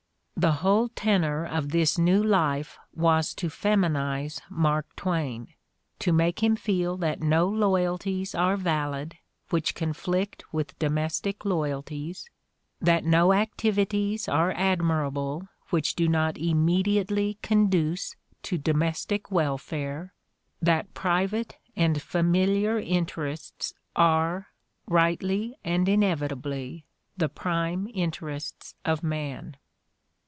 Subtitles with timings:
[0.37, 5.49] The whole tenor of this new life was to feminize Mark Twain,
[5.99, 9.17] to make him feel that no loyalties are valid
[9.51, 12.27] which conflict with domestic loyalties,
[12.79, 20.11] that no activities are admirable which do not immediately conduce to domestic welfare,
[20.59, 24.47] that private and familiar interests are,
[24.87, 26.83] rightly and inevitably,
[27.15, 29.55] the prime interests of man.